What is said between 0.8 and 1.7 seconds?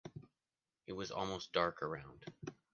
It was almost